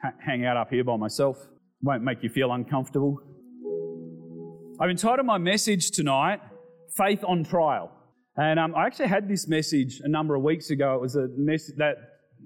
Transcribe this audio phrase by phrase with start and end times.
[0.00, 1.44] ha- hang out up here by myself.
[1.82, 3.20] Won't make you feel uncomfortable.
[4.78, 6.40] I've entitled my message tonight,
[6.96, 7.90] Faith on Trial.
[8.36, 10.94] And um, I actually had this message a number of weeks ago.
[10.94, 11.96] It was a mess- that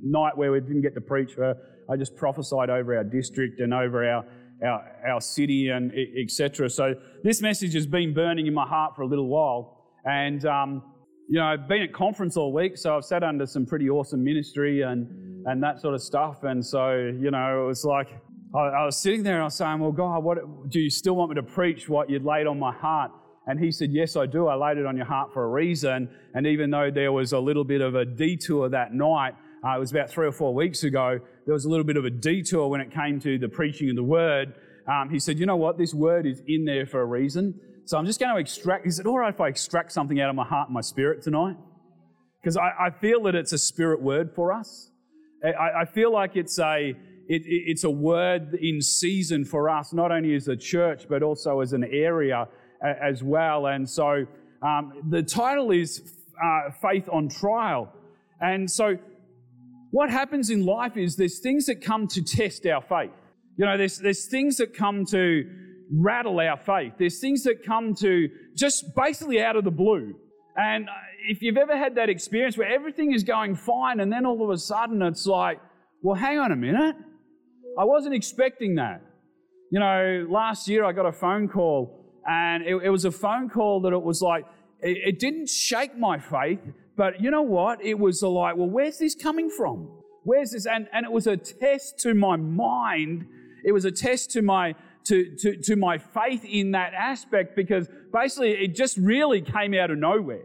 [0.02, 1.56] night where we didn't get to preach, where
[1.90, 4.24] I just prophesied over our district and over our,
[4.64, 6.68] our, our city and etc.
[6.68, 6.94] So
[7.24, 9.86] this message has been burning in my heart for a little while.
[10.04, 10.82] And, um,
[11.28, 14.22] you know, I've been at conference all week, so I've sat under some pretty awesome
[14.22, 16.44] ministry and, and that sort of stuff.
[16.44, 18.08] And so, you know, it was like,
[18.54, 20.38] I, I was sitting there and I was saying, well, God, what,
[20.70, 23.10] do you still want me to preach what you'd laid on my heart?
[23.48, 24.46] And he said, Yes, I do.
[24.46, 26.10] I laid it on your heart for a reason.
[26.34, 29.34] And even though there was a little bit of a detour that night,
[29.66, 32.04] uh, it was about three or four weeks ago, there was a little bit of
[32.04, 34.52] a detour when it came to the preaching of the word.
[34.86, 35.78] Um, he said, You know what?
[35.78, 37.58] This word is in there for a reason.
[37.86, 38.86] So I'm just going to extract.
[38.86, 41.22] Is it all right if I extract something out of my heart and my spirit
[41.22, 41.56] tonight?
[42.42, 44.90] Because I, I, feel that it's a spirit word for us.
[45.42, 46.94] I, I feel like it's a.
[47.30, 51.60] It, it's a word in season for us, not only as a church, but also
[51.60, 52.48] as an area
[52.82, 53.66] as well.
[53.66, 54.26] And so
[54.62, 56.02] um, the title is
[56.42, 57.92] uh, Faith on Trial.
[58.40, 58.96] And so
[59.90, 63.10] what happens in life is there's things that come to test our faith.
[63.56, 65.44] You know, there's, there's things that come to
[65.90, 66.92] rattle our faith.
[66.98, 70.14] There's things that come to just basically out of the blue.
[70.56, 70.92] And uh,
[71.28, 74.50] if you've ever had that experience where everything is going fine and then all of
[74.50, 75.60] a sudden it's like,
[76.02, 76.96] well, hang on a minute.
[77.78, 79.02] I wasn't expecting that.
[79.70, 81.97] You know, last year I got a phone call
[82.28, 84.44] and it, it was a phone call that it was like,
[84.80, 86.60] it, it didn't shake my faith,
[86.94, 87.82] but you know what?
[87.82, 89.90] It was like, well, where's this coming from?
[90.24, 90.66] Where's this?
[90.66, 93.26] And, and it was a test to my mind.
[93.64, 94.74] It was a test to my,
[95.04, 99.90] to, to, to my faith in that aspect because basically it just really came out
[99.90, 100.44] of nowhere.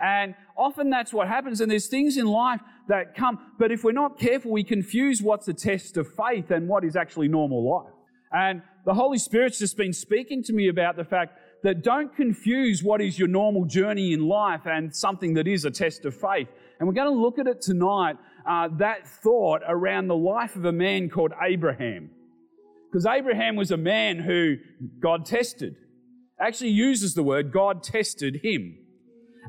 [0.00, 1.60] And often that's what happens.
[1.60, 5.48] And there's things in life that come, but if we're not careful, we confuse what's
[5.48, 7.94] a test of faith and what is actually normal life.
[8.32, 12.82] And the Holy Spirit's just been speaking to me about the fact that don't confuse
[12.82, 16.48] what is your normal journey in life and something that is a test of faith.
[16.78, 18.16] And we're going to look at it tonight,
[18.48, 22.10] uh, that thought around the life of a man called Abraham.
[22.90, 24.56] Because Abraham was a man who
[25.00, 25.76] God tested.
[26.40, 28.78] Actually uses the word God tested him.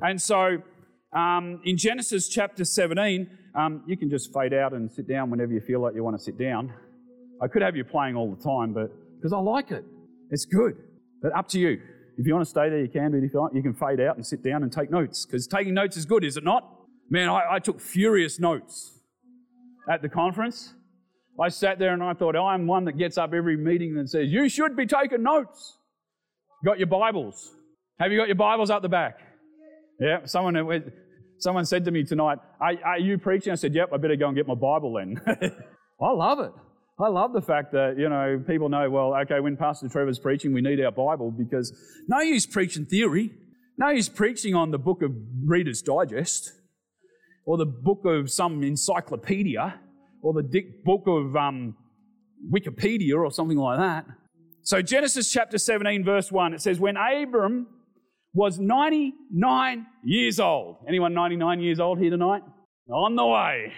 [0.01, 0.57] And so
[1.13, 5.53] um, in Genesis chapter 17, um, you can just fade out and sit down whenever
[5.53, 6.73] you feel like you want to sit down.
[7.41, 9.83] I could have you playing all the time, but because I like it.
[10.29, 10.75] It's good.
[11.21, 11.81] But up to you.
[12.17, 13.99] If you want to stay there, you can, but if you want, you can fade
[13.99, 16.69] out and sit down and take notes, because taking notes is good, is it not?
[17.09, 18.99] Man, I, I took furious notes
[19.89, 20.73] at the conference.
[21.39, 24.09] I sat there and I thought, oh, I'm one that gets up every meeting and
[24.09, 25.77] says, You should be taking notes.
[26.63, 27.55] Got your Bibles?
[27.99, 29.19] Have you got your Bibles up the back?
[29.99, 30.79] Yeah, someone, uh,
[31.39, 33.51] someone said to me tonight, are, are you preaching?
[33.51, 35.19] I said, Yep, I better go and get my Bible then.
[36.01, 36.51] I love it.
[37.01, 40.53] I love the fact that, you know, people know, well, okay, when Pastor Trevor's preaching,
[40.53, 41.73] we need our Bible because
[42.07, 43.31] no use preaching theory.
[43.77, 45.11] No use preaching on the book of
[45.43, 46.51] Reader's Digest
[47.45, 49.79] or the book of some encyclopedia
[50.21, 51.75] or the book of um,
[52.53, 54.05] Wikipedia or something like that.
[54.63, 57.65] So, Genesis chapter 17, verse 1, it says, When Abram
[58.33, 60.77] was 99 years old.
[60.87, 62.43] Anyone 99 years old here tonight?
[62.89, 63.73] On the way.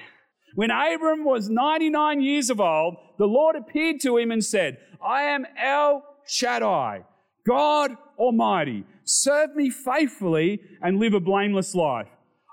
[0.55, 5.23] When Abram was 99 years of old, the Lord appeared to him and said, I
[5.23, 7.03] am El Shaddai,
[7.47, 8.85] God Almighty.
[9.03, 12.07] Serve me faithfully and live a blameless life.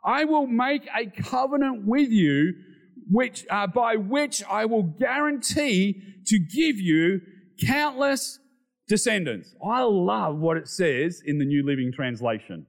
[0.05, 2.55] I will make a covenant with you
[3.11, 7.21] which, uh, by which I will guarantee to give you
[7.67, 8.38] countless
[8.88, 9.55] descendants.
[9.65, 12.67] I love what it says in the New Living Translation.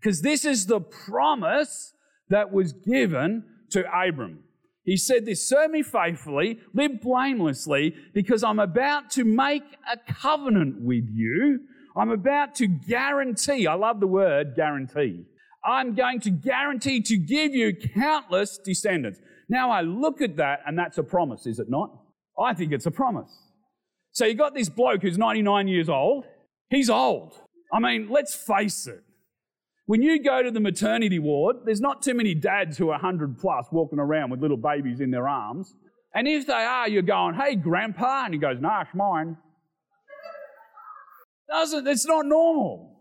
[0.00, 1.92] Because this is the promise
[2.28, 4.40] that was given to Abram.
[4.88, 10.80] He said this, serve me faithfully, live blamelessly, because I'm about to make a covenant
[10.80, 11.60] with you.
[11.94, 15.26] I'm about to guarantee, I love the word guarantee.
[15.62, 19.20] I'm going to guarantee to give you countless descendants.
[19.50, 21.90] Now I look at that and that's a promise, is it not?
[22.40, 23.30] I think it's a promise.
[24.12, 26.24] So you got this bloke who's 99 years old.
[26.70, 27.34] He's old.
[27.74, 29.02] I mean, let's face it.
[29.88, 33.38] When you go to the maternity ward, there's not too many dads who are 100
[33.38, 35.74] plus walking around with little babies in their arms.
[36.14, 38.24] And if they are, you're going, hey, grandpa.
[38.26, 39.38] And he goes, nah, it's mine.
[41.50, 42.98] Doesn't, it's not normal.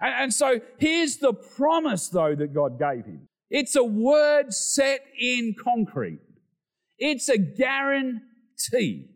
[0.00, 3.28] And, and so here's the promise, though, that God gave him.
[3.48, 6.18] It's a word set in concrete.
[6.98, 9.06] It's a guarantee.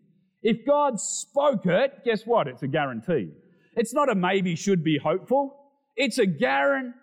[0.41, 2.47] If God spoke it, guess what?
[2.47, 3.32] It's a guarantee.
[3.75, 5.73] It's not a maybe, should be hopeful.
[5.97, 6.94] It's a guarantee.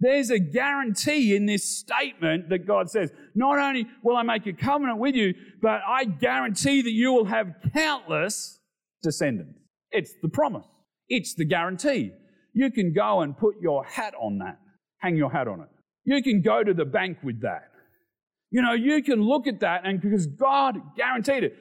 [0.00, 4.52] There's a guarantee in this statement that God says, not only will I make a
[4.52, 8.60] covenant with you, but I guarantee that you will have countless
[9.02, 9.58] descendants.
[9.90, 10.66] It's the promise.
[11.08, 12.12] It's the guarantee.
[12.54, 14.58] You can go and put your hat on that,
[14.98, 15.68] hang your hat on it.
[16.04, 17.68] You can go to the bank with that.
[18.50, 21.56] You know, you can look at that and because God guaranteed it.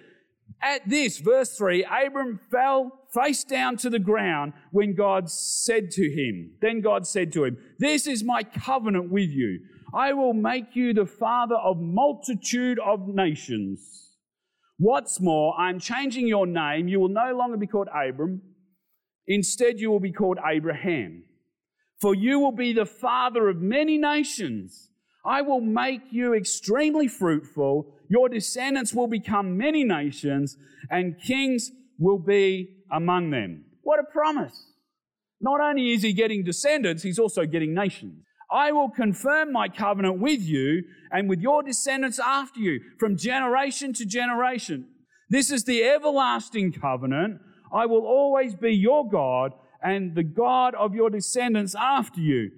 [0.62, 6.10] At this, verse 3, Abram fell face down to the ground when God said to
[6.10, 9.60] him, Then God said to him, This is my covenant with you.
[9.94, 14.10] I will make you the father of multitude of nations.
[14.78, 16.88] What's more, I'm changing your name.
[16.88, 18.42] You will no longer be called Abram.
[19.28, 21.24] Instead, you will be called Abraham.
[22.00, 24.90] For you will be the father of many nations.
[25.26, 27.94] I will make you extremely fruitful.
[28.10, 30.58] Your descendants will become many nations,
[30.90, 33.66] and kings will be among them.
[33.84, 34.66] What a promise!
[35.42, 38.24] Not only is he getting descendants, he's also getting nations.
[38.51, 43.94] I will confirm my covenant with you and with your descendants after you from generation
[43.94, 44.88] to generation.
[45.30, 47.42] This is the everlasting covenant.
[47.72, 49.54] I will always be your God
[49.84, 52.50] and the God of your descendants after you.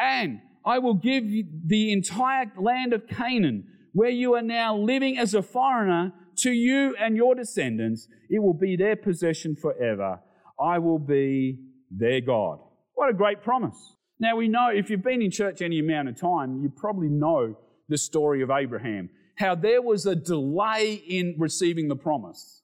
[0.00, 1.24] And I will give
[1.66, 6.94] the entire land of Canaan, where you are now living as a foreigner, to you
[6.98, 8.08] and your descendants.
[8.28, 10.20] It will be their possession forever.
[10.60, 11.58] I will be
[11.90, 12.60] their God.
[12.94, 13.94] What a great promise.
[14.18, 17.58] Now, we know if you've been in church any amount of time, you probably know
[17.88, 22.62] the story of Abraham, how there was a delay in receiving the promise.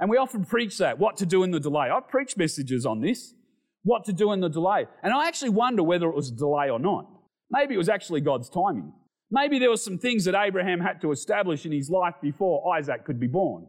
[0.00, 1.88] And we often preach that, what to do in the delay.
[1.90, 3.34] I've preached messages on this,
[3.82, 4.86] what to do in the delay.
[5.02, 7.06] And I actually wonder whether it was a delay or not.
[7.50, 8.92] Maybe it was actually God's timing.
[9.34, 13.04] Maybe there were some things that Abraham had to establish in his life before Isaac
[13.04, 13.66] could be born.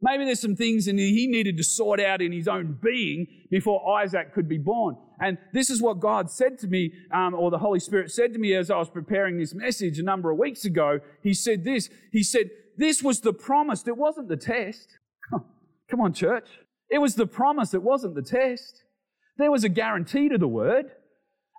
[0.00, 3.98] Maybe there's some things that he needed to sort out in his own being before
[4.00, 4.96] Isaac could be born.
[5.20, 8.38] And this is what God said to me, um, or the Holy Spirit said to
[8.38, 11.00] me as I was preparing this message a number of weeks ago.
[11.22, 11.90] He said this.
[12.10, 12.48] He said,
[12.78, 13.86] This was the promise.
[13.86, 14.88] It wasn't the test.
[15.30, 16.48] Come on, church.
[16.88, 17.74] It was the promise.
[17.74, 18.84] It wasn't the test.
[19.36, 20.92] There was a guarantee to the word.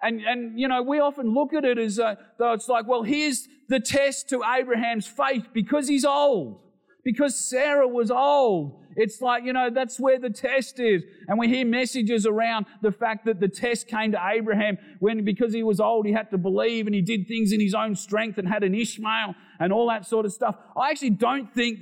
[0.06, 3.02] And, and you know, we often look at it as uh, though it's like, well,
[3.02, 6.60] here's the test to Abraham's faith because he's old,
[7.04, 8.84] because Sarah was old.
[8.96, 11.02] It's like, you know, that's where the test is.
[11.28, 15.54] And we hear messages around the fact that the test came to Abraham when, because
[15.54, 18.38] he was old, he had to believe and he did things in his own strength
[18.38, 20.56] and had an Ishmael and all that sort of stuff.
[20.78, 21.80] I actually don't think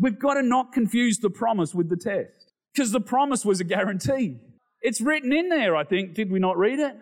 [0.00, 3.64] we've got to not confuse the promise with the test because the promise was a
[3.64, 4.40] guarantee.
[4.82, 6.14] It's written in there, I think.
[6.14, 6.96] Did we not read it?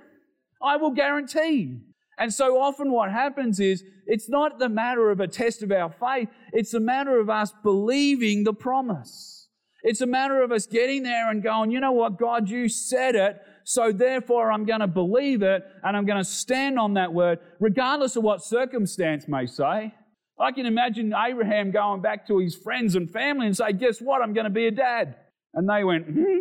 [0.62, 1.80] I will guarantee.
[2.18, 5.90] And so often what happens is it's not the matter of a test of our
[5.90, 9.48] faith, it's a matter of us believing the promise.
[9.82, 13.14] It's a matter of us getting there and going, you know what, God, you said
[13.14, 17.12] it, so therefore I'm going to believe it and I'm going to stand on that
[17.12, 19.94] word, regardless of what circumstance may say.
[20.40, 24.22] I can imagine Abraham going back to his friends and family and say, guess what,
[24.22, 25.16] I'm going to be a dad.
[25.54, 26.40] And they went, hmm?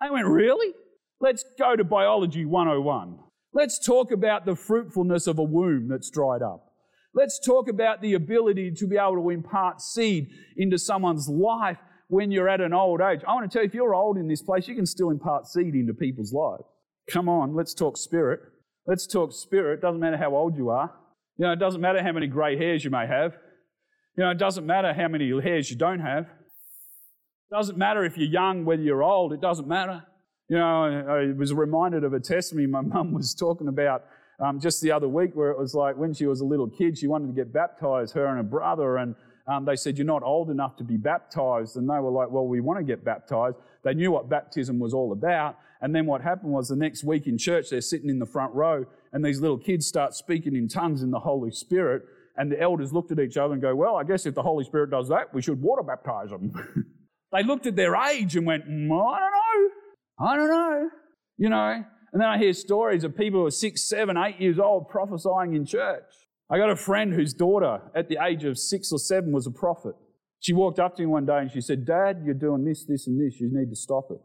[0.00, 0.72] They went, really?
[1.20, 3.18] Let's go to biology 101.
[3.56, 6.74] Let's talk about the fruitfulness of a womb that's dried up.
[7.14, 12.30] Let's talk about the ability to be able to impart seed into someone's life when
[12.30, 13.20] you're at an old age.
[13.26, 15.46] I want to tell you, if you're old in this place, you can still impart
[15.46, 16.64] seed into people's lives.
[17.08, 18.40] Come on, let's talk spirit.
[18.86, 19.80] Let's talk spirit.
[19.80, 20.92] Doesn't matter how old you are.
[21.38, 23.32] You know, it doesn't matter how many grey hairs you may have.
[24.18, 26.24] You know, it doesn't matter how many hairs you don't have.
[26.24, 29.32] It doesn't matter if you're young, whether you're old.
[29.32, 30.04] It doesn't matter.
[30.48, 34.04] You know, I was reminded of a testimony my mum was talking about
[34.38, 36.98] um, just the other week where it was like when she was a little kid,
[36.98, 39.14] she wanted to get baptized, her and her brother, and
[39.48, 41.76] um, they said, You're not old enough to be baptized.
[41.76, 43.56] And they were like, Well, we want to get baptized.
[43.82, 45.58] They knew what baptism was all about.
[45.80, 48.54] And then what happened was the next week in church, they're sitting in the front
[48.54, 52.02] row, and these little kids start speaking in tongues in the Holy Spirit.
[52.36, 54.64] And the elders looked at each other and go, Well, I guess if the Holy
[54.64, 56.52] Spirit does that, we should water baptize them.
[57.32, 59.75] they looked at their age and went, mm, I don't know.
[60.18, 60.90] I don't know.
[61.38, 64.58] You know, and then I hear stories of people who are six, seven, eight years
[64.58, 66.04] old prophesying in church.
[66.50, 69.50] I got a friend whose daughter, at the age of six or seven, was a
[69.50, 69.94] prophet.
[70.40, 73.06] She walked up to me one day and she said, Dad, you're doing this, this,
[73.06, 73.38] and this.
[73.40, 74.20] You need to stop it.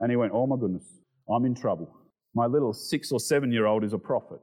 [0.00, 0.86] And he went, Oh my goodness,
[1.28, 1.90] I'm in trouble.
[2.34, 4.38] My little six or seven year old is a prophet.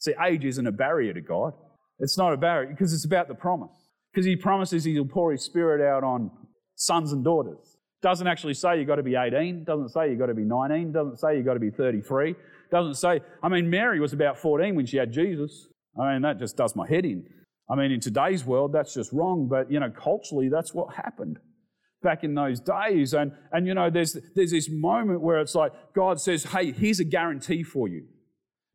[0.00, 1.54] See, age isn't a barrier to God.
[2.00, 3.88] It's not a barrier because it's about the promise.
[4.12, 6.30] Because he promises he'll pour his spirit out on
[6.74, 7.77] sons and daughters.
[8.00, 10.92] Doesn't actually say you've got to be 18, doesn't say you've got to be 19,
[10.92, 12.34] doesn't say you've got to be 33,
[12.70, 15.68] doesn't say, I mean, Mary was about 14 when she had Jesus.
[16.00, 17.24] I mean, that just does my head in.
[17.68, 21.38] I mean, in today's world, that's just wrong, but, you know, culturally, that's what happened
[22.02, 23.14] back in those days.
[23.14, 27.00] And, and you know, there's, there's this moment where it's like God says, hey, here's
[27.00, 28.04] a guarantee for you.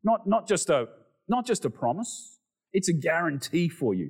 [0.03, 0.87] Not, not, just a,
[1.29, 2.39] not just a promise,
[2.73, 4.09] it's a guarantee for you.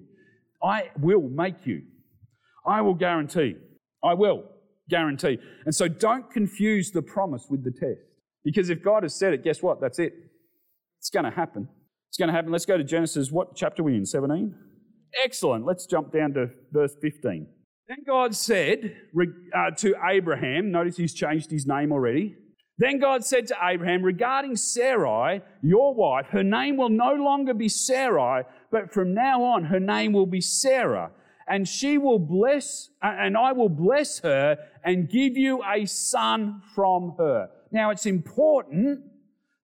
[0.63, 1.83] I will make you.
[2.65, 3.55] I will guarantee.
[4.03, 4.45] I will
[4.89, 5.37] guarantee.
[5.65, 8.01] And so don't confuse the promise with the test.
[8.43, 9.79] Because if God has said it, guess what?
[9.79, 10.13] That's it.
[10.99, 11.67] It's going to happen.
[12.09, 12.51] It's going to happen.
[12.51, 13.31] Let's go to Genesis.
[13.31, 14.05] What chapter are we in?
[14.05, 14.53] 17?
[15.23, 15.65] Excellent.
[15.65, 17.47] Let's jump down to verse 15.
[17.87, 18.95] Then God said
[19.55, 22.35] uh, to Abraham, notice he's changed his name already.
[22.77, 27.69] Then God said to Abraham, regarding Sarai, your wife, her name will no longer be
[27.69, 31.11] Sarai, but from now on her name will be Sarah.
[31.47, 37.15] And she will bless, and I will bless her and give you a son from
[37.17, 37.49] her.
[37.71, 39.01] Now it's important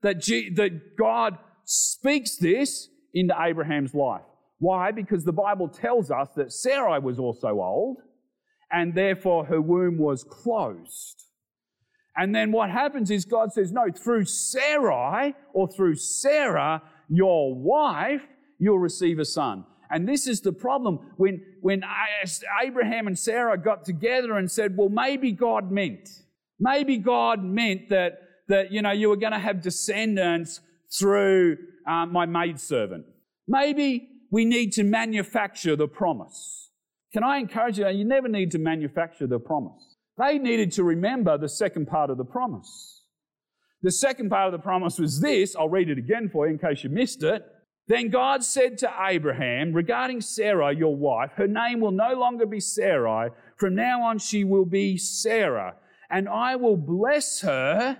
[0.01, 4.21] that, G- that God speaks this into Abraham's life.
[4.59, 4.91] Why?
[4.91, 7.97] Because the Bible tells us that Sarai was also old
[8.71, 11.25] and therefore her womb was closed.
[12.15, 18.21] And then what happens is God says, No, through Sarai or through Sarah, your wife,
[18.59, 19.65] you'll receive a son.
[19.89, 20.99] And this is the problem.
[21.17, 21.83] When, when
[22.63, 26.09] Abraham and Sarah got together and said, Well, maybe God meant,
[26.59, 32.05] maybe God meant that, that you know, you were going to have descendants through uh,
[32.05, 33.05] my maidservant.
[33.47, 36.69] Maybe we need to manufacture the promise.
[37.13, 37.87] Can I encourage you?
[37.87, 39.97] You never need to manufacture the promise.
[40.17, 43.05] They needed to remember the second part of the promise.
[43.81, 46.59] The second part of the promise was this I'll read it again for you in
[46.59, 47.43] case you missed it.
[47.89, 52.59] Then God said to Abraham, regarding Sarah, your wife, her name will no longer be
[52.59, 53.31] Sarai.
[53.57, 55.75] From now on, she will be Sarah.
[56.11, 57.97] And I will bless her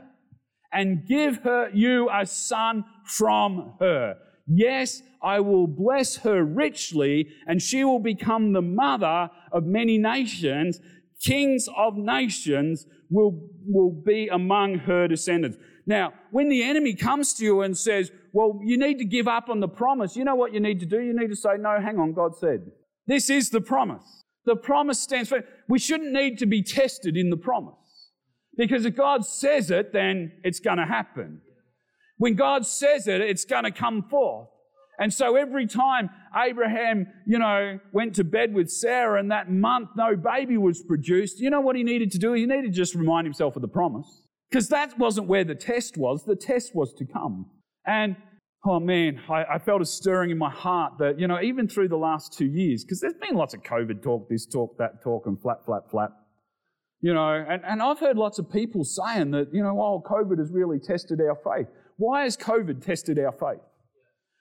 [0.71, 4.17] and give her you a son from her.
[4.45, 10.79] Yes, I will bless her richly, and she will become the mother of many nations.
[11.19, 15.57] Kings of nations will, will be among her descendants.
[15.87, 19.49] Now, when the enemy comes to you and says, Well, you need to give up
[19.49, 20.99] on the promise, you know what you need to do?
[20.99, 22.71] You need to say, No, hang on, God said.
[23.07, 24.23] This is the promise.
[24.45, 27.75] The promise stands for, we shouldn't need to be tested in the promise.
[28.55, 31.41] Because if God says it, then it's going to happen.
[32.17, 34.49] When God says it, it's going to come forth.
[34.99, 39.89] And so every time Abraham, you know, went to bed with Sarah and that month
[39.95, 42.33] no baby was produced, you know what he needed to do?
[42.33, 44.23] He needed to just remind himself of the promise.
[44.49, 46.25] Because that wasn't where the test was.
[46.25, 47.45] The test was to come.
[47.85, 48.15] And
[48.65, 51.87] oh man, I, I, felt a stirring in my heart that, you know, even through
[51.89, 55.25] the last two years, because there's been lots of COVID talk, this talk, that talk,
[55.27, 56.11] and flap, flap, flap.
[57.01, 60.37] You know, and, and I've heard lots of people saying that, you know, oh, COVID
[60.39, 61.67] has really tested our faith.
[61.95, 63.61] Why has COVID tested our faith?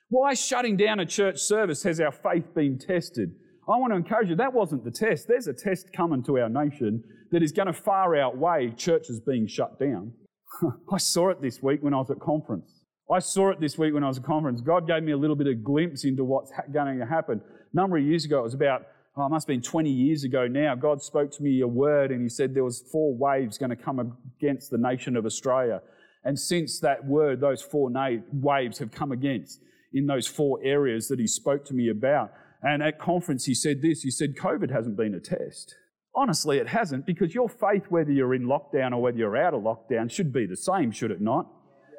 [0.09, 3.31] Why shutting down a church service has our faith been tested?
[3.69, 5.29] I want to encourage you, that wasn't the test.
[5.29, 9.47] There's a test coming to our nation that is going to far outweigh churches being
[9.47, 10.13] shut down.
[10.93, 12.78] I saw it this week when I was at conference.
[13.11, 14.61] I saw it this week when I was at conference.
[14.61, 17.41] God gave me a little bit of glimpse into what's going to happen.
[17.41, 18.87] A number of years ago, it was about,
[19.17, 22.11] oh, it must have been 20 years ago now, God spoke to me a word
[22.11, 25.81] and he said there was four waves going to come against the nation of Australia.
[26.25, 29.63] And since that word, those four na- waves have come against
[29.95, 32.31] in those four areas that he spoke to me about.
[32.63, 35.75] And at conference, he said this he said, COVID hasn't been a test.
[36.15, 39.63] Honestly, it hasn't because your faith, whether you're in lockdown or whether you're out of
[39.63, 41.47] lockdown, should be the same, should it not?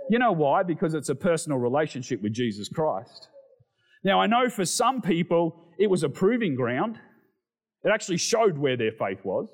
[0.09, 0.63] You know why?
[0.63, 3.27] Because it's a personal relationship with Jesus Christ.
[4.03, 6.99] Now, I know for some people it was a proving ground.
[7.83, 9.47] It actually showed where their faith was.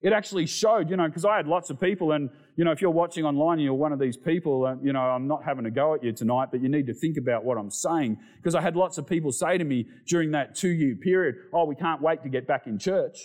[0.00, 2.82] It actually showed, you know, because I had lots of people, and, you know, if
[2.82, 5.64] you're watching online and you're one of these people, uh, you know, I'm not having
[5.64, 8.18] a go at you tonight, but you need to think about what I'm saying.
[8.36, 11.64] Because I had lots of people say to me during that two year period, oh,
[11.64, 13.18] we can't wait to get back in church.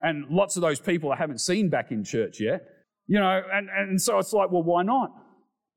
[0.00, 2.62] And lots of those people I haven't seen back in church yet.
[3.06, 5.12] You know, and, and so it's like, well, why not?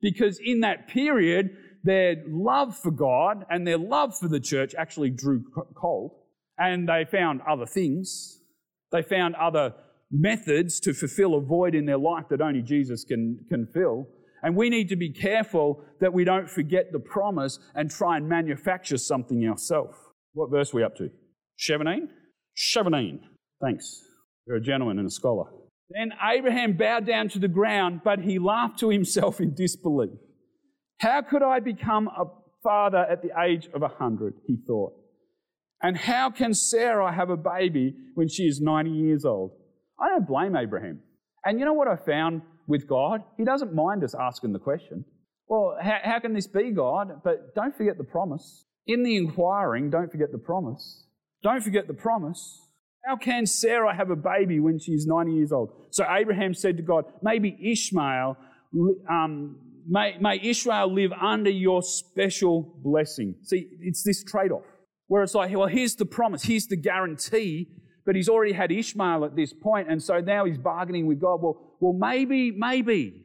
[0.00, 1.50] Because in that period,
[1.84, 5.44] their love for God and their love for the church actually drew
[5.76, 6.12] cold.
[6.58, 8.40] And they found other things.
[8.92, 9.74] They found other
[10.10, 14.08] methods to fulfill a void in their life that only Jesus can, can fill.
[14.42, 18.28] And we need to be careful that we don't forget the promise and try and
[18.28, 19.96] manufacture something ourselves.
[20.34, 21.10] What verse are we up to?
[21.58, 22.08] 17?
[22.54, 23.20] 17.
[23.60, 24.02] Thanks.
[24.46, 25.46] You're a gentleman and a scholar.
[25.90, 30.18] Then Abraham bowed down to the ground, but he laughed to himself in disbelief.
[30.98, 32.24] How could I become a
[32.62, 34.34] father at the age of a hundred?
[34.46, 34.94] He thought.
[35.82, 39.52] And how can Sarah have a baby when she is 90 years old?
[40.00, 41.00] I don't blame Abraham.
[41.44, 43.22] And you know what I found with God?
[43.36, 45.04] He doesn't mind us asking the question.
[45.48, 47.22] Well, how, how can this be, God?
[47.22, 48.64] But don't forget the promise.
[48.86, 51.06] In the inquiring, don't forget the promise.
[51.42, 52.65] Don't forget the promise.
[53.06, 55.72] How can Sarah have a baby when she's 90 years old?
[55.90, 58.36] So Abraham said to God, maybe Ishmael,
[59.08, 59.56] um,
[59.88, 63.36] may, may Ishmael live under your special blessing.
[63.42, 64.64] See, it's this trade off
[65.06, 67.68] where it's like, well, here's the promise, here's the guarantee,
[68.04, 71.40] but he's already had Ishmael at this point, and so now he's bargaining with God.
[71.40, 73.24] Well, well, maybe, maybe.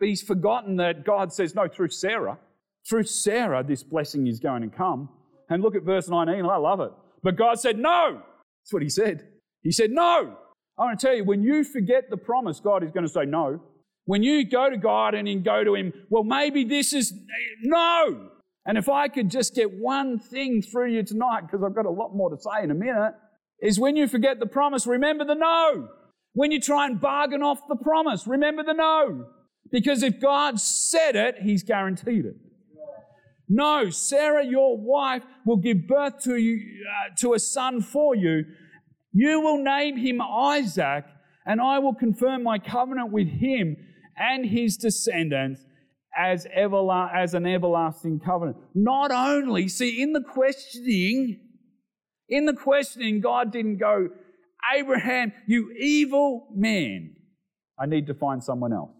[0.00, 2.38] But he's forgotten that God says, no, through Sarah,
[2.88, 5.08] through Sarah, this blessing is going to come.
[5.48, 6.90] And look at verse 19, I love it.
[7.22, 8.22] But God said, no,
[8.62, 9.26] that's what he said.
[9.62, 10.36] He said, No.
[10.78, 13.26] I want to tell you, when you forget the promise, God is going to say
[13.26, 13.60] no.
[14.06, 17.12] When you go to God and then go to Him, well, maybe this is
[17.62, 18.30] no.
[18.64, 21.90] And if I could just get one thing through you tonight, because I've got a
[21.90, 23.12] lot more to say in a minute,
[23.60, 25.88] is when you forget the promise, remember the no.
[26.32, 29.26] When you try and bargain off the promise, remember the no.
[29.70, 32.36] Because if God said it, He's guaranteed it.
[33.52, 38.44] No, Sarah, your wife, will give birth to you uh, to a son for you,
[39.12, 41.04] you will name him Isaac,
[41.44, 43.76] and I will confirm my covenant with him
[44.16, 45.64] and his descendants
[46.16, 48.56] as, everla- as an everlasting covenant.
[48.72, 51.40] Not only, see, in the questioning,
[52.28, 54.10] in the questioning, God didn't go,
[54.72, 57.16] Abraham, you evil man,
[57.76, 58.99] I need to find someone else.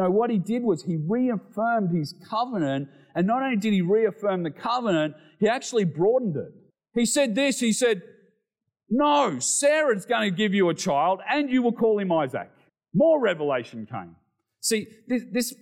[0.00, 4.44] No, what he did was he reaffirmed his covenant, and not only did he reaffirm
[4.44, 6.54] the covenant, he actually broadened it.
[6.94, 8.00] He said this, he said,
[8.88, 12.50] no, Sarah's going to give you a child and you will call him Isaac.
[12.94, 14.16] More revelation came.
[14.62, 15.54] See, this, this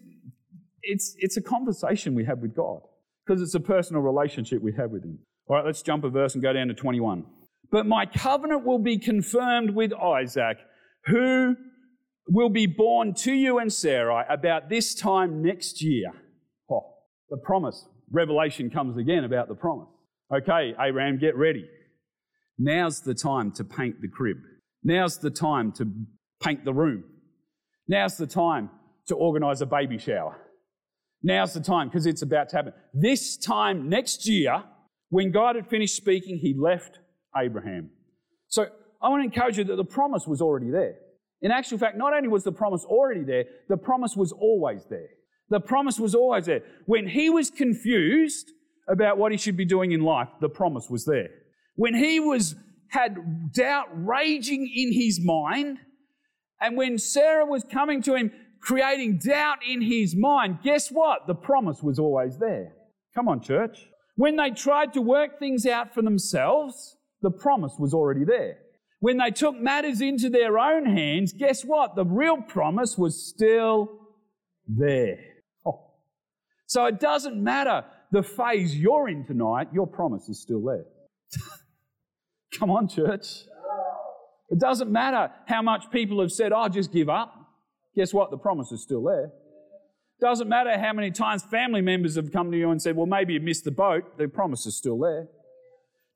[0.83, 2.81] it's, it's a conversation we have with God
[3.27, 5.19] because it's a personal relationship we have with him.
[5.49, 7.25] All right, let's jump a verse and go down to 21.
[7.73, 10.59] But my covenant will be confirmed with Isaac,
[11.07, 11.57] who
[12.29, 16.13] will be born to you and Sarai about this time next year.
[16.71, 16.95] Oh,
[17.31, 17.87] the promise.
[18.11, 19.89] Revelation comes again about the promise.
[20.33, 21.69] Okay, Abraham, get ready.
[22.59, 24.39] Now's the time to paint the crib.
[24.83, 25.91] Now's the time to
[26.43, 27.05] paint the room.
[27.87, 28.71] Now's the time
[29.07, 30.37] to organize a baby shower.
[31.23, 32.73] Now's the time because it's about to happen.
[32.93, 34.65] This time next year,
[35.09, 36.99] when God had finished speaking, he left
[37.37, 37.91] Abraham.
[38.49, 38.67] So
[39.01, 40.97] I want to encourage you that the promise was already there.
[41.41, 45.09] In actual fact, not only was the promise already there, the promise was always there.
[45.51, 46.63] The promise was always there.
[46.87, 48.51] When he was confused
[48.89, 51.29] about what he should be doing in life, the promise was there
[51.79, 52.57] when he was
[52.89, 55.79] had doubt raging in his mind,
[56.61, 61.29] and when Sarah was coming to him creating doubt in his mind, guess what?
[61.29, 62.73] The promise was always there.
[63.15, 63.79] Come on, church.
[64.17, 68.59] When they tried to work things out for themselves, the promise was already there.
[69.01, 71.95] When they took matters into their own hands, guess what?
[71.95, 74.01] The real promise was still
[74.67, 75.19] there.
[75.65, 75.93] Oh.
[76.67, 80.85] So it doesn't matter the phase you're in tonight, your promise is still there.
[82.59, 83.45] Come on, church.
[84.51, 87.35] It doesn't matter how much people have said, oh, just give up.
[87.95, 88.31] Guess what?
[88.31, 89.31] The promise is still there.
[90.21, 93.35] Doesn't matter how many times family members have come to you and said, well, maybe
[93.35, 94.19] you missed the boat.
[94.19, 95.29] The promise is still there.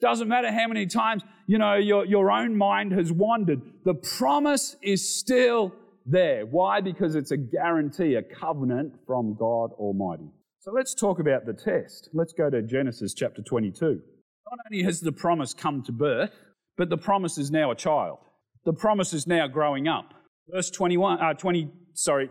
[0.03, 3.63] Doesn't matter how many times, you know, your, your own mind has wandered.
[3.85, 5.73] The promise is still
[6.05, 6.45] there.
[6.45, 6.81] Why?
[6.81, 10.29] Because it's a guarantee, a covenant from God Almighty.
[10.59, 12.09] So let's talk about the test.
[12.13, 13.85] Let's go to Genesis chapter 22.
[13.87, 16.33] Not only has the promise come to birth,
[16.77, 18.19] but the promise is now a child.
[18.65, 20.15] The promise is now growing up.
[20.49, 22.29] Verse 21, uh, 20, sorry,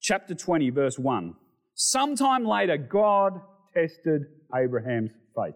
[0.00, 1.34] chapter 20, verse 1.
[1.74, 3.40] Sometime later, God
[3.74, 4.22] tested
[4.54, 5.54] Abraham's faith.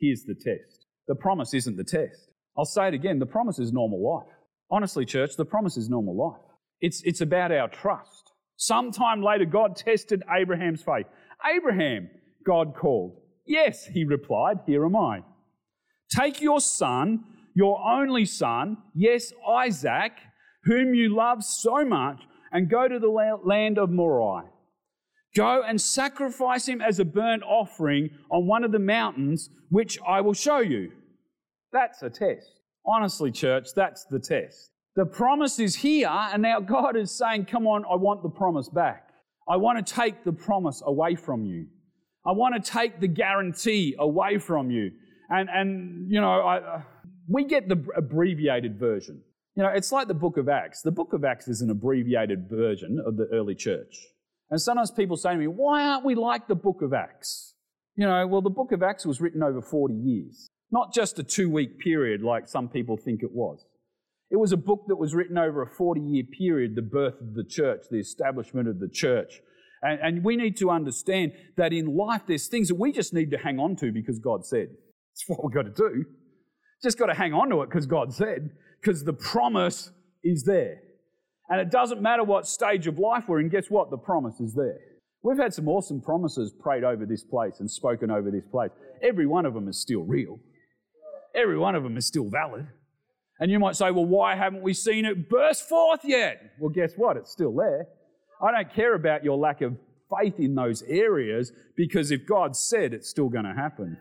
[0.00, 0.79] Here's the test.
[1.10, 2.30] The promise isn't the test.
[2.56, 4.32] I'll say it again the promise is normal life.
[4.70, 6.40] Honestly, church, the promise is normal life.
[6.80, 8.30] It's, it's about our trust.
[8.54, 11.06] Sometime later, God tested Abraham's faith.
[11.52, 12.08] Abraham,
[12.46, 13.16] God called.
[13.44, 15.24] Yes, he replied, here am I.
[16.16, 17.24] Take your son,
[17.56, 20.12] your only son, yes, Isaac,
[20.62, 22.20] whom you love so much,
[22.52, 24.48] and go to the land of Moriah.
[25.34, 30.20] Go and sacrifice him as a burnt offering on one of the mountains, which I
[30.20, 30.92] will show you.
[31.72, 32.60] That's a test.
[32.86, 34.70] Honestly, church, that's the test.
[34.96, 38.68] The promise is here, and now God is saying, Come on, I want the promise
[38.68, 39.10] back.
[39.48, 41.66] I want to take the promise away from you.
[42.26, 44.92] I want to take the guarantee away from you.
[45.30, 46.82] And, and you know, I, uh,
[47.28, 49.22] we get the abbreviated version.
[49.56, 50.82] You know, it's like the book of Acts.
[50.82, 54.06] The book of Acts is an abbreviated version of the early church.
[54.50, 57.54] And sometimes people say to me, why aren't we like the book of Acts?
[57.96, 61.22] You know, well, the book of Acts was written over 40 years, not just a
[61.22, 63.64] two week period like some people think it was.
[64.30, 67.34] It was a book that was written over a 40 year period, the birth of
[67.34, 69.40] the church, the establishment of the church.
[69.82, 73.30] And, and we need to understand that in life, there's things that we just need
[73.32, 74.68] to hang on to because God said.
[75.12, 76.04] It's what we've got to do.
[76.82, 79.90] Just got to hang on to it because God said, because the promise
[80.22, 80.78] is there.
[81.48, 83.90] And it doesn't matter what stage of life we're in, guess what?
[83.90, 84.78] The promise is there.
[85.22, 88.70] We've had some awesome promises prayed over this place and spoken over this place.
[89.02, 90.38] Every one of them is still real,
[91.34, 92.66] every one of them is still valid.
[93.40, 96.52] And you might say, well, why haven't we seen it burst forth yet?
[96.58, 97.16] Well, guess what?
[97.16, 97.86] It's still there.
[98.42, 99.76] I don't care about your lack of
[100.18, 103.96] faith in those areas because if God said it's still going to happen.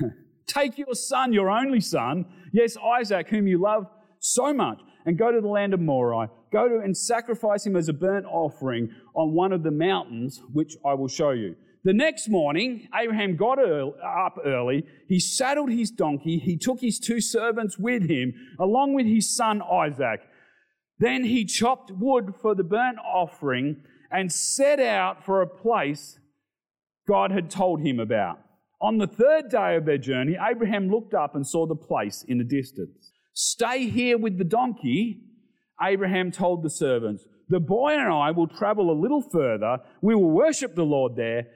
[0.46, 3.86] Take your son, your only son, yes, Isaac, whom you love
[4.20, 6.30] so much, and go to the land of Moriah.
[6.52, 10.76] Go to and sacrifice him as a burnt offering on one of the mountains, which
[10.84, 11.56] I will show you.
[11.84, 14.84] The next morning, Abraham got up early.
[15.06, 16.38] He saddled his donkey.
[16.38, 20.20] He took his two servants with him, along with his son Isaac.
[20.98, 26.18] Then he chopped wood for the burnt offering and set out for a place
[27.06, 28.38] God had told him about.
[28.80, 32.38] On the third day of their journey, Abraham looked up and saw the place in
[32.38, 33.12] the distance.
[33.34, 35.20] Stay here with the donkey,
[35.82, 37.24] Abraham told the servants.
[37.48, 39.78] The boy and I will travel a little further.
[40.00, 41.48] We will worship the Lord there.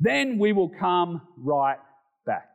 [0.00, 1.78] Then we will come right
[2.24, 2.48] back.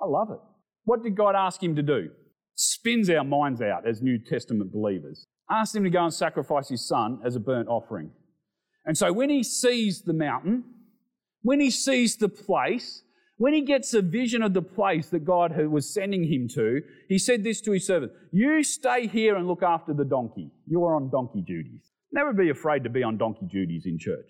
[0.00, 0.40] I love it.
[0.84, 2.10] What did God ask him to do?
[2.54, 5.26] Spins our minds out as New Testament believers.
[5.50, 8.10] Asked him to go and sacrifice his son as a burnt offering.
[8.84, 10.64] And so when he sees the mountain,
[11.42, 13.02] when he sees the place,
[13.36, 17.18] when he gets a vision of the place that God was sending him to, he
[17.18, 20.50] said this to his servant You stay here and look after the donkey.
[20.66, 21.92] You're on donkey duties.
[22.12, 24.26] Never be afraid to be on donkey duties in church.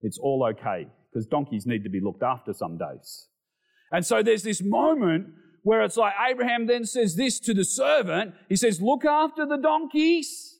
[0.00, 3.28] It's all okay because donkeys need to be looked after some days.
[3.90, 5.26] And so there's this moment
[5.62, 8.34] where it's like Abraham then says this to the servant.
[8.48, 10.58] He says, Look after the donkeys.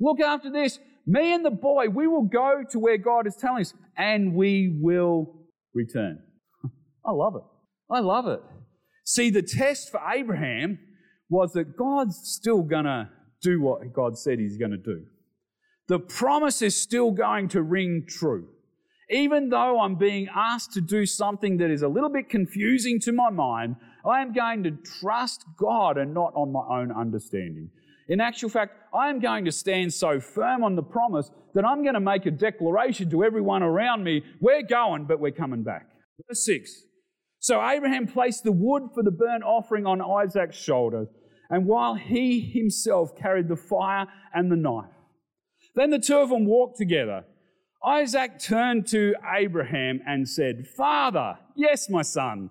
[0.00, 0.78] Look after this.
[1.06, 4.78] Me and the boy, we will go to where God is telling us and we
[4.80, 5.34] will
[5.74, 6.20] return.
[7.06, 7.42] I love it.
[7.90, 8.40] I love it.
[9.04, 10.78] See, the test for Abraham
[11.28, 13.08] was that God's still going to
[13.42, 15.04] do what God said he's going to do.
[15.88, 18.48] The promise is still going to ring true.
[19.12, 23.12] Even though I'm being asked to do something that is a little bit confusing to
[23.12, 24.70] my mind, I am going to
[25.00, 27.70] trust God and not on my own understanding.
[28.08, 31.82] In actual fact, I am going to stand so firm on the promise that I'm
[31.82, 35.86] going to make a declaration to everyone around me we're going, but we're coming back.
[36.28, 36.84] Verse 6
[37.42, 41.08] so Abraham placed the wood for the burnt offering on Isaac's shoulders,
[41.50, 44.94] and while he himself carried the fire and the knife.
[45.74, 47.24] Then the two of them walked together.
[47.84, 52.50] Isaac turned to Abraham and said, Father, yes, my son.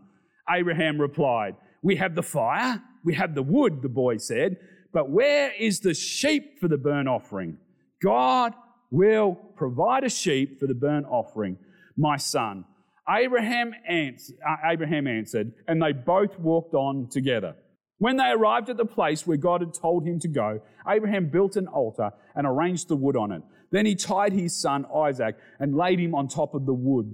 [0.50, 4.58] Abraham replied, We have the fire, we have the wood, the boy said,
[4.94, 7.58] but where is the sheep for the burnt offering?
[8.04, 8.54] God
[8.90, 11.58] will provide a sheep for the burnt offering,
[11.96, 12.66] my son.
[13.10, 17.56] Abraham, uh, Abraham answered, and they both walked on together.
[18.00, 21.56] When they arrived at the place where God had told him to go, Abraham built
[21.56, 23.44] an altar and arranged the wood on it.
[23.72, 27.14] Then he tied his son Isaac and laid him on top of the wood,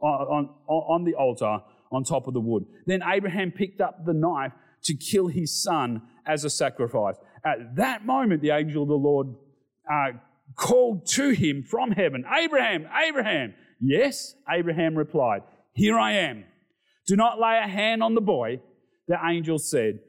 [0.00, 1.58] on, on, on the altar
[1.90, 2.64] on top of the wood.
[2.86, 4.52] Then Abraham picked up the knife
[4.84, 7.16] to kill his son as a sacrifice.
[7.44, 9.28] At that moment, the angel of the Lord
[9.90, 10.18] uh,
[10.56, 13.54] called to him from heaven, Abraham, Abraham.
[13.80, 15.42] Yes, Abraham replied,
[15.74, 16.44] Here I am.
[17.06, 18.60] Do not lay a hand on the boy,
[19.08, 20.00] the angel said.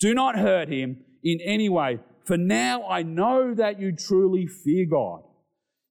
[0.00, 4.86] Do not hurt him in any way, for now I know that you truly fear
[4.90, 5.22] God.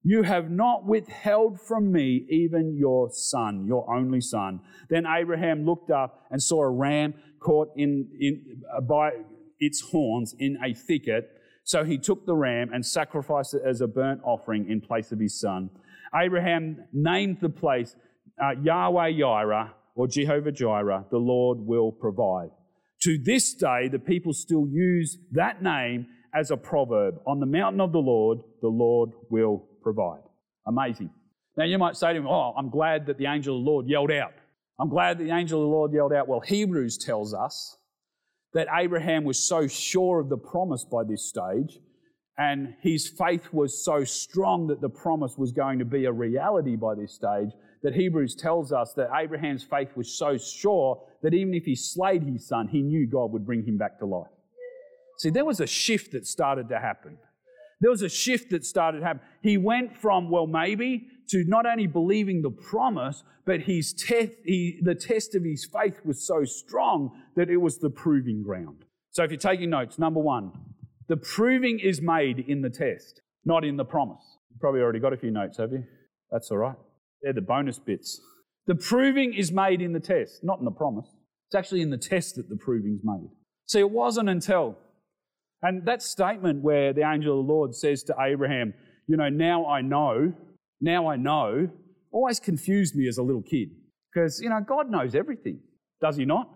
[0.03, 4.61] You have not withheld from me even your son, your only son.
[4.89, 9.11] Then Abraham looked up and saw a ram caught in, in, uh, by
[9.59, 11.29] its horns in a thicket.
[11.63, 15.19] So he took the ram and sacrificed it as a burnt offering in place of
[15.19, 15.69] his son.
[16.15, 17.95] Abraham named the place
[18.41, 22.49] uh, Yahweh Jireh or Jehovah Jireh, the Lord will provide.
[23.03, 27.15] To this day, the people still use that name as a proverb.
[27.25, 30.21] On the mountain of the Lord, the Lord will provide.
[30.67, 31.09] Amazing.
[31.57, 33.87] Now, you might say to me, Oh, I'm glad that the angel of the Lord
[33.87, 34.33] yelled out.
[34.79, 36.27] I'm glad that the angel of the Lord yelled out.
[36.27, 37.77] Well, Hebrews tells us
[38.53, 41.79] that Abraham was so sure of the promise by this stage
[42.37, 46.75] and his faith was so strong that the promise was going to be a reality
[46.75, 47.49] by this stage
[47.83, 52.23] that Hebrews tells us that Abraham's faith was so sure that even if he slayed
[52.23, 54.31] his son, he knew God would bring him back to life.
[55.21, 57.15] See, there was a shift that started to happen.
[57.79, 59.21] There was a shift that started to happen.
[59.43, 64.95] He went from, well, maybe, to not only believing the promise, but his he, the
[64.95, 68.85] test of his faith was so strong that it was the proving ground.
[69.11, 70.53] So if you're taking notes, number one,
[71.07, 74.23] the proving is made in the test, not in the promise.
[74.49, 75.83] You've probably already got a few notes, have you?
[76.31, 76.77] That's all right.
[77.21, 78.19] They're the bonus bits.
[78.65, 81.05] The proving is made in the test, not in the promise.
[81.47, 83.29] It's actually in the test that the proving's made.
[83.67, 84.77] See, it wasn't until,
[85.63, 88.73] and that statement where the angel of the Lord says to Abraham,
[89.07, 90.33] you know, now I know,
[90.79, 91.69] now I know,
[92.11, 93.69] always confused me as a little kid.
[94.13, 95.59] Because, you know, God knows everything,
[96.01, 96.49] does He not?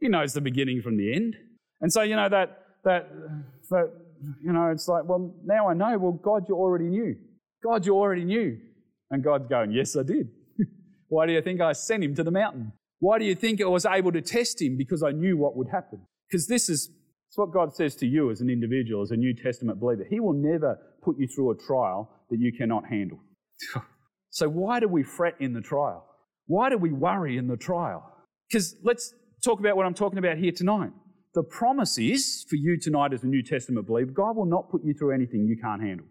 [0.00, 1.36] He knows the beginning from the end.
[1.80, 3.10] And so, you know, that, that,
[3.70, 3.90] that,
[4.42, 7.16] you know, it's like, well, now I know, well, God, you already knew.
[7.62, 8.58] God, you already knew.
[9.10, 10.28] And God's going, yes, I did.
[11.08, 12.72] Why do you think I sent him to the mountain?
[12.98, 14.76] Why do you think I was able to test him?
[14.76, 16.00] Because I knew what would happen.
[16.28, 16.90] Because this is
[17.34, 20.06] it's what God says to you as an individual, as a New Testament believer.
[20.08, 23.18] He will never put you through a trial that you cannot handle.
[24.30, 26.06] so why do we fret in the trial?
[26.46, 28.08] Why do we worry in the trial?
[28.48, 30.90] Because let's talk about what I'm talking about here tonight.
[31.34, 34.84] The promise is for you tonight as a New Testament believer, God will not put
[34.84, 36.06] you through anything you can't handle.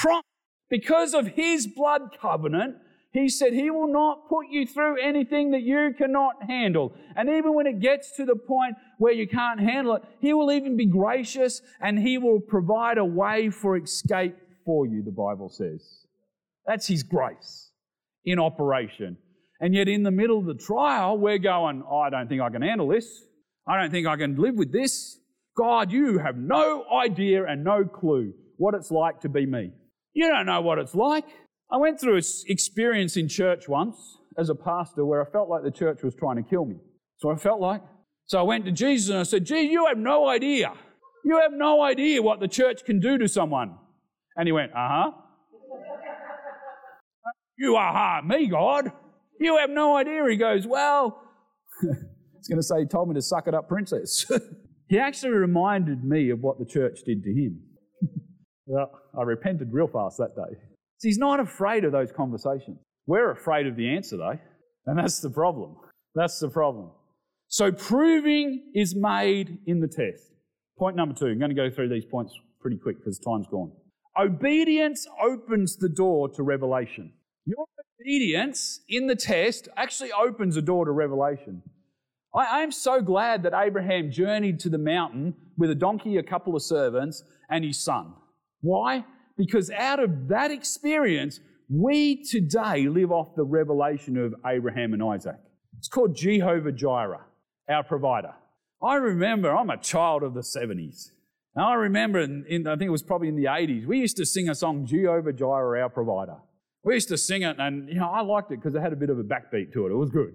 [0.00, 0.22] Prom-
[0.70, 2.76] because of his blood covenant,
[3.12, 6.92] he said he will not put you through anything that you cannot handle.
[7.16, 10.52] And even when it gets to the point where you can't handle it, he will
[10.52, 15.48] even be gracious and he will provide a way for escape for you, the Bible
[15.48, 16.04] says.
[16.66, 17.70] That's his grace
[18.24, 19.16] in operation.
[19.60, 22.50] And yet, in the middle of the trial, we're going, oh, I don't think I
[22.50, 23.24] can handle this.
[23.66, 25.18] I don't think I can live with this.
[25.56, 29.72] God, you have no idea and no clue what it's like to be me.
[30.12, 31.24] You don't know what it's like.
[31.70, 35.62] I went through an experience in church once as a pastor where I felt like
[35.62, 36.76] the church was trying to kill me.
[37.18, 37.82] So I felt like.
[38.26, 40.72] So I went to Jesus and I said, Jesus, you have no idea.
[41.24, 43.76] You have no idea what the church can do to someone.
[44.36, 45.10] And he went, uh huh.
[47.58, 48.92] you aha me, God.
[49.40, 50.24] You have no idea.
[50.28, 51.22] He goes, well,
[51.82, 54.30] was going to say, he told me to suck it up, princess.
[54.88, 57.60] he actually reminded me of what the church did to him.
[58.66, 60.56] well, I repented real fast that day.
[60.98, 62.78] So he's not afraid of those conversations.
[63.06, 64.38] We're afraid of the answer, though.
[64.86, 65.76] And that's the problem.
[66.14, 66.90] That's the problem.
[67.48, 70.32] So proving is made in the test.
[70.78, 71.26] Point number two.
[71.26, 73.72] I'm going to go through these points pretty quick because time's gone.
[74.18, 77.12] Obedience opens the door to revelation.
[77.46, 77.66] Your
[78.00, 81.62] obedience in the test actually opens a door to revelation.
[82.34, 86.54] I am so glad that Abraham journeyed to the mountain with a donkey, a couple
[86.54, 88.12] of servants, and his son.
[88.60, 89.04] Why?
[89.38, 95.36] Because out of that experience, we today live off the revelation of Abraham and Isaac.
[95.78, 97.24] It's called Jehovah Jireh,
[97.70, 98.34] our provider.
[98.82, 101.10] I remember, I'm a child of the 70s.
[101.54, 104.16] And I remember, in, in, I think it was probably in the 80s, we used
[104.16, 106.36] to sing a song, Jehovah Jireh, our provider.
[106.82, 108.96] We used to sing it, and you know, I liked it because it had a
[108.96, 109.90] bit of a backbeat to it.
[109.90, 110.32] It was good.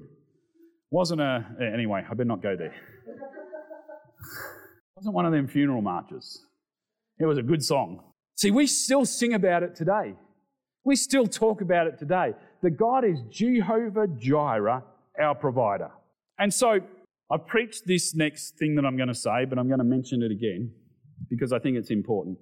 [0.91, 2.73] Wasn't a, anyway, I better not go there.
[4.95, 6.45] wasn't one of them funeral marches.
[7.19, 8.12] It was a good song.
[8.35, 10.15] See, we still sing about it today.
[10.83, 12.33] We still talk about it today.
[12.61, 14.83] The God is Jehovah Jireh,
[15.19, 15.91] our provider.
[16.39, 16.79] And so
[17.31, 20.21] I've preached this next thing that I'm going to say, but I'm going to mention
[20.21, 20.71] it again
[21.29, 22.37] because I think it's important.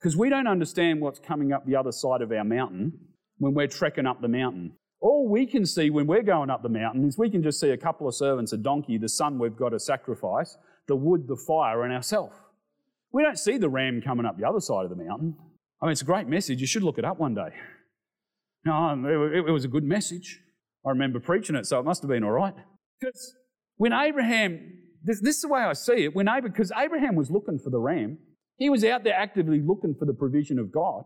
[0.00, 2.92] Because we don't understand what's coming up the other side of our mountain
[3.38, 4.72] when we're trekking up the mountain.
[5.00, 7.70] All we can see when we're going up the mountain is we can just see
[7.70, 10.56] a couple of servants, a donkey, the son we've got to sacrifice,
[10.88, 12.34] the wood, the fire, and ourselves.
[13.14, 15.36] We don't see the ram coming up the other side of the mountain.
[15.80, 16.60] I mean, it's a great message.
[16.60, 17.50] You should look it up one day.
[18.64, 20.40] No, um, it, was a good message.
[20.84, 22.54] I remember preaching it, so it must have been all right.
[22.98, 23.36] Because
[23.76, 27.30] when Abraham, this, this is the way I see it, when Abraham, because Abraham was
[27.30, 28.18] looking for the ram,
[28.56, 31.04] he was out there actively looking for the provision of God.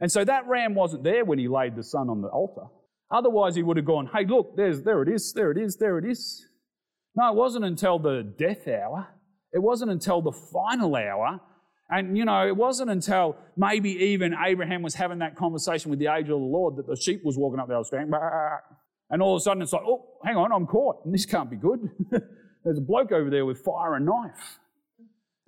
[0.00, 2.68] And so that ram wasn't there when he laid the son on the altar.
[3.10, 5.98] Otherwise, he would have gone, hey, look, there's, there it is, there it is, there
[5.98, 6.46] it is.
[7.14, 9.08] No, it wasn't until the death hour
[9.52, 11.40] it wasn't until the final hour,
[11.90, 16.06] and you know, it wasn't until maybe even Abraham was having that conversation with the
[16.06, 18.06] angel of the Lord that the sheep was walking up the other street,
[19.10, 21.50] and all of a sudden it's like, oh, hang on, I'm caught, and this can't
[21.50, 21.88] be good.
[22.64, 24.58] There's a bloke over there with fire and knife.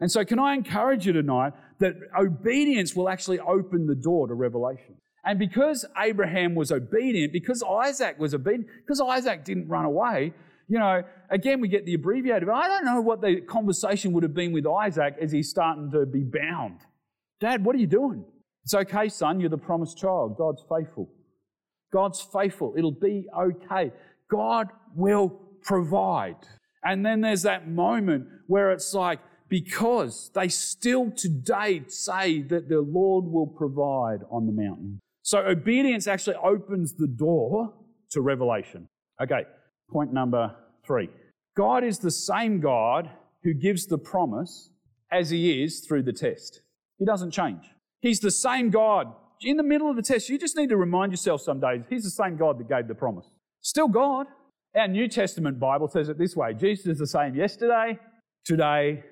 [0.00, 4.34] And so, can I encourage you tonight that obedience will actually open the door to
[4.34, 4.96] revelation?
[5.24, 10.32] And because Abraham was obedient, because Isaac was obedient, because Isaac didn't run away,
[10.68, 12.48] you know, again, we get the abbreviated.
[12.48, 16.06] I don't know what the conversation would have been with Isaac as he's starting to
[16.06, 16.80] be bound.
[17.40, 18.24] Dad, what are you doing?
[18.64, 19.40] It's okay, son.
[19.40, 20.36] You're the promised child.
[20.36, 21.08] God's faithful.
[21.92, 22.74] God's faithful.
[22.76, 23.92] It'll be okay.
[24.30, 25.30] God will
[25.62, 26.36] provide.
[26.84, 32.80] And then there's that moment where it's like, because they still today say that the
[32.80, 35.00] Lord will provide on the mountain.
[35.22, 37.72] So obedience actually opens the door
[38.10, 38.88] to revelation.
[39.20, 39.44] Okay,
[39.90, 40.54] Point number
[40.86, 41.08] three
[41.56, 43.10] God is the same God
[43.42, 44.70] who gives the promise
[45.10, 46.62] as He is through the test.
[46.98, 47.64] He doesn't change.
[48.00, 51.12] He's the same God In the middle of the test, you just need to remind
[51.12, 53.26] yourself some days He's the same God that gave the promise.
[53.62, 54.26] Still God.
[54.76, 57.98] Our New Testament Bible says it this way Jesus is the same yesterday,
[58.44, 59.02] today,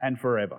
[0.00, 0.58] and forever.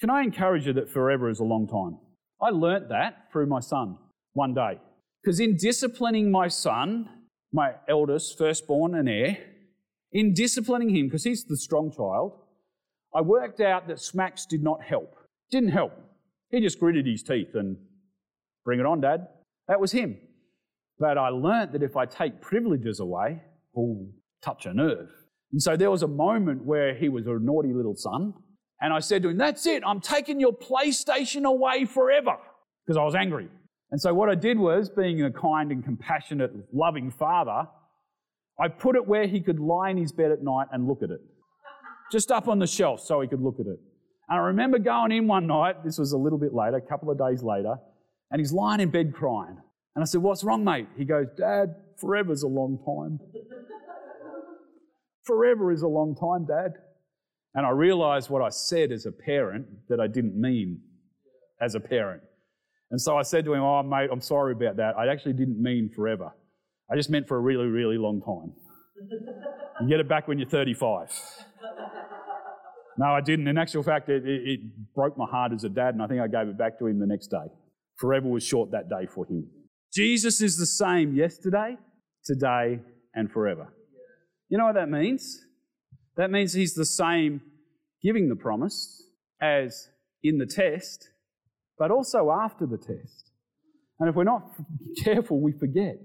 [0.00, 1.98] Can I encourage you that forever is a long time?
[2.40, 3.98] I learnt that through my son
[4.34, 4.78] one day.
[5.22, 7.08] Because in disciplining my son,
[7.52, 9.38] my eldest, firstborn and heir,
[10.12, 12.32] in disciplining him, because he's the strong child,
[13.14, 15.14] I worked out that smacks did not help.
[15.50, 15.92] Didn't help.
[16.50, 17.76] He just gritted his teeth and
[18.64, 19.28] bring it on, Dad.
[19.66, 20.18] That was him.
[20.98, 23.42] But I learnt that if I take privileges away,
[23.76, 24.08] oh,
[24.42, 25.08] touch a nerve.
[25.52, 28.34] And so there was a moment where he was a naughty little son,
[28.80, 32.36] and I said to him, That's it, I'm taking your PlayStation away forever.
[32.86, 33.48] Because I was angry.
[33.90, 37.66] And so what I did was, being a kind and compassionate, loving father,
[38.60, 41.10] I put it where he could lie in his bed at night and look at
[41.10, 41.20] it.
[42.10, 43.78] Just up on the shelf so he could look at it.
[44.28, 47.10] And I remember going in one night, this was a little bit later, a couple
[47.10, 47.76] of days later,
[48.30, 49.58] and he's lying in bed crying.
[49.94, 50.86] And I said, What's wrong, mate?
[50.96, 53.20] He goes, Dad, forever's a long time.
[55.28, 56.72] Forever is a long time, Dad.
[57.54, 60.80] And I realized what I said as a parent that I didn't mean
[61.60, 62.22] as a parent.
[62.90, 64.96] And so I said to him, Oh, mate, I'm sorry about that.
[64.96, 66.32] I actually didn't mean forever.
[66.90, 68.52] I just meant for a really, really long time.
[69.80, 71.10] You get it back when you're 35.
[72.98, 73.46] No, I didn't.
[73.46, 74.60] In actual fact, it, it,
[74.94, 76.98] broke my heart as a dad, and I think I gave it back to him
[76.98, 77.46] the next day.
[77.96, 79.48] Forever was short that day for him.
[79.94, 81.76] Jesus is the same yesterday,
[82.24, 82.80] today,
[83.14, 83.72] and forever.
[84.48, 85.44] You know what that means?
[86.16, 87.40] That means he's the same
[88.02, 89.04] giving the promise
[89.40, 89.88] as
[90.22, 91.10] in the test,
[91.78, 93.30] but also after the test.
[94.00, 94.42] And if we're not
[95.04, 95.98] careful, we forget.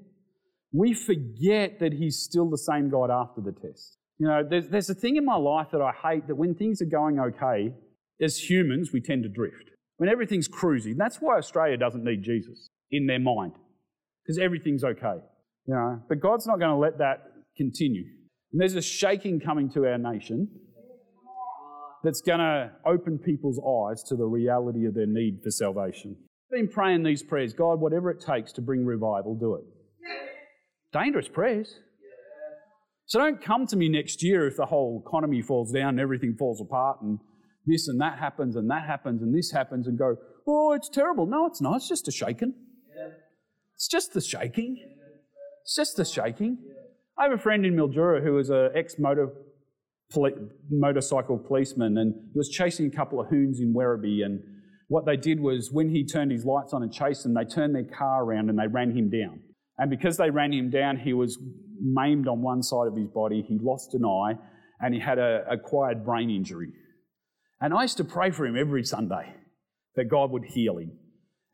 [0.73, 3.97] We forget that he's still the same God after the test.
[4.17, 6.81] You know, there's, there's a thing in my life that I hate that when things
[6.81, 7.73] are going okay,
[8.21, 9.69] as humans, we tend to drift.
[9.97, 13.53] When everything's cruising, that's why Australia doesn't need Jesus in their mind,
[14.23, 15.19] because everything's okay.
[15.67, 17.23] You know, but God's not going to let that
[17.55, 18.03] continue.
[18.51, 20.47] And there's a shaking coming to our nation
[22.03, 26.17] that's going to open people's eyes to the reality of their need for salvation.
[26.51, 29.63] I've been praying these prayers God, whatever it takes to bring revival, do it.
[30.93, 31.79] Dangerous prayers.
[33.05, 36.35] So don't come to me next year if the whole economy falls down and everything
[36.37, 37.19] falls apart and
[37.65, 40.15] this and that happens and that happens and this happens and go,
[40.47, 41.25] oh, it's terrible.
[41.25, 41.77] No, it's not.
[41.77, 42.53] It's just a shaking.
[43.75, 44.77] It's just the shaking.
[45.63, 46.57] It's just the shaking.
[47.17, 49.29] I have a friend in Mildura who was an ex motor
[50.69, 54.41] motorcycle policeman and he was chasing a couple of hoons in Werribee and
[54.87, 57.73] what they did was when he turned his lights on and chased them, they turned
[57.73, 59.39] their car around and they ran him down.
[59.77, 61.37] And because they ran him down, he was
[61.81, 64.33] maimed on one side of his body, he lost an eye,
[64.79, 66.71] and he had an acquired brain injury.
[67.59, 69.33] And I used to pray for him every Sunday
[69.95, 70.91] that God would heal him.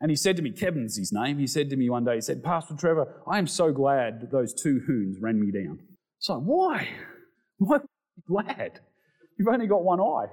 [0.00, 2.20] And he said to me, Kevin's his name, he said to me one day, he
[2.20, 5.78] said, Pastor Trevor, I am so glad that those two hoons ran me down.
[6.18, 6.88] So why?
[7.58, 7.78] Why
[8.26, 8.80] glad?
[9.38, 10.26] You've only got one eye.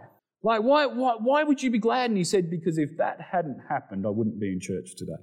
[0.43, 2.09] Like, why, why, why would you be glad?
[2.09, 5.21] And he said, Because if that hadn't happened, I wouldn't be in church today.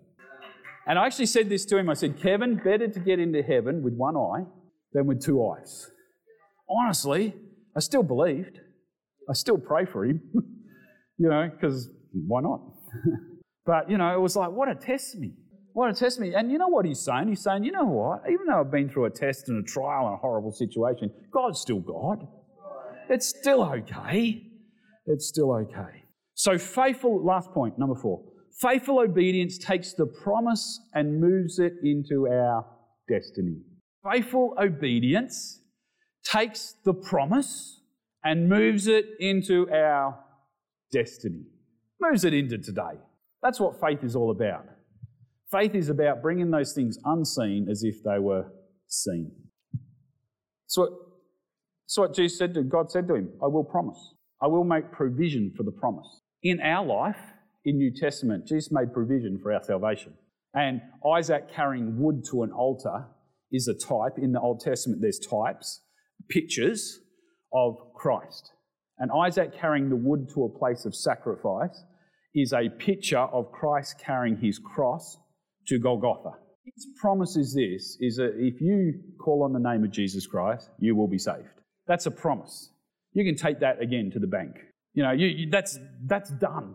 [0.87, 1.89] And I actually said this to him.
[1.89, 4.45] I said, Kevin, better to get into heaven with one eye
[4.93, 5.91] than with two eyes.
[6.69, 7.35] Honestly,
[7.77, 8.59] I still believed.
[9.29, 10.21] I still pray for him,
[11.19, 12.61] you know, because why not?
[13.67, 15.33] but, you know, it was like, what a test me.
[15.73, 16.35] What a test me.
[16.35, 17.29] And you know what he's saying?
[17.29, 18.23] He's saying, you know what?
[18.31, 21.61] Even though I've been through a test and a trial and a horrible situation, God's
[21.61, 22.27] still God.
[23.09, 24.43] It's still okay.
[25.07, 26.05] It's still okay.
[26.35, 28.23] So, faithful, last point, number four.
[28.61, 32.65] Faithful obedience takes the promise and moves it into our
[33.09, 33.57] destiny.
[34.09, 35.61] Faithful obedience
[36.23, 37.81] takes the promise
[38.23, 40.19] and moves it into our
[40.93, 41.43] destiny,
[42.01, 42.99] moves it into today.
[43.43, 44.67] That's what faith is all about.
[45.51, 48.47] Faith is about bringing those things unseen as if they were
[48.87, 49.33] seen.
[50.67, 50.99] So,
[51.87, 54.15] so what Jesus said to God said to him, I will promise.
[54.41, 56.23] I will make provision for the promise.
[56.43, 57.19] In our life,
[57.65, 60.15] in New Testament, Jesus made provision for our salvation.
[60.55, 60.81] And
[61.17, 63.07] Isaac carrying wood to an altar
[63.51, 64.19] is a type.
[64.19, 65.81] In the Old Testament, there's types,
[66.29, 67.01] pictures
[67.53, 68.53] of Christ.
[68.99, 71.85] And Isaac carrying the wood to a place of sacrifice
[72.35, 75.17] is a picture of Christ carrying his cross
[75.69, 76.31] to Golgotha.
[76.65, 80.71] His promise is this is that if you call on the name of Jesus Christ,
[80.79, 81.47] you will be saved.
[81.87, 82.71] That's a promise.
[83.13, 84.57] You can take that again to the bank.
[84.95, 86.75] You know, you, you, that's, that's done.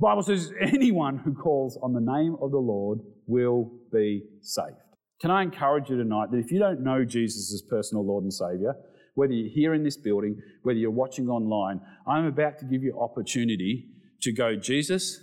[0.00, 4.76] Bible says anyone who calls on the name of the Lord will be saved.
[5.20, 8.32] Can I encourage you tonight that if you don't know Jesus as personal Lord and
[8.32, 8.74] Savior,
[9.14, 12.98] whether you're here in this building, whether you're watching online, I'm about to give you
[13.00, 13.86] opportunity
[14.22, 15.20] to go, Jesus,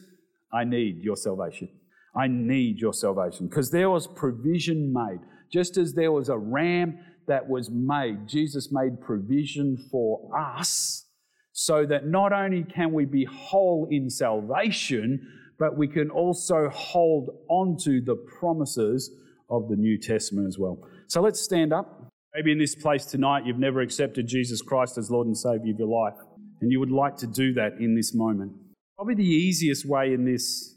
[0.54, 1.70] I need your salvation.
[2.16, 3.48] I need your salvation.
[3.48, 5.20] Because there was provision made.
[5.52, 11.06] Just as there was a ram that was made, Jesus made provision for us
[11.54, 15.20] so that not only can we be whole in salvation,
[15.60, 19.12] but we can also hold on to the promises
[19.50, 20.80] of the New Testament as well.
[21.08, 22.10] So let's stand up.
[22.34, 25.80] Maybe in this place tonight you've never accepted Jesus Christ as Lord and Savior of
[25.80, 26.18] your life,
[26.62, 28.54] and you would like to do that in this moment.
[28.96, 30.76] Probably the easiest way in this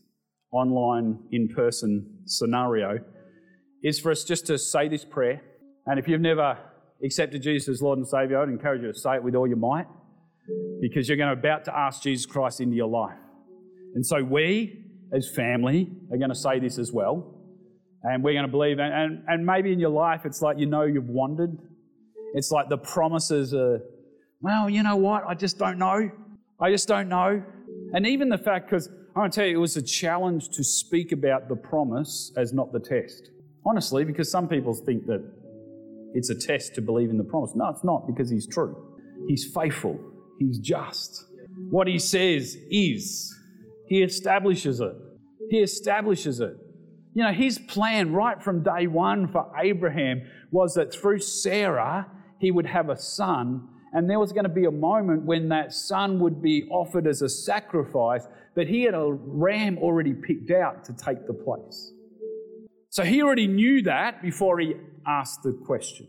[0.50, 2.98] online, in person scenario
[3.82, 5.42] is for us just to say this prayer.
[5.86, 6.58] And if you've never
[7.04, 9.56] accepted Jesus as Lord and Savior, I'd encourage you to say it with all your
[9.56, 9.86] might
[10.80, 13.18] because you're going to about to ask Jesus Christ into your life.
[13.94, 17.30] And so we, as family, are going to say this as well.
[18.02, 20.66] And we're going to believe, and, and, and maybe in your life, it's like you
[20.66, 21.56] know you've wandered.
[22.34, 23.80] It's like the promises are,
[24.40, 25.24] well, you know what?
[25.26, 26.10] I just don't know.
[26.60, 27.42] I just don't know.
[27.94, 30.64] And even the fact, because I want to tell you, it was a challenge to
[30.64, 33.30] speak about the promise as not the test.
[33.64, 35.24] Honestly, because some people think that
[36.12, 37.52] it's a test to believe in the promise.
[37.54, 38.76] No, it's not, because He's true.
[39.28, 39.98] He's faithful.
[40.38, 41.24] He's just.
[41.70, 43.34] What He says is.
[43.88, 44.94] He establishes it.
[45.50, 46.56] He establishes it.
[47.14, 52.10] You know, his plan right from day one for Abraham was that through Sarah,
[52.40, 55.72] he would have a son, and there was going to be a moment when that
[55.72, 58.26] son would be offered as a sacrifice,
[58.56, 61.92] but he had a ram already picked out to take the place.
[62.90, 64.74] So he already knew that before he
[65.06, 66.08] asked the question,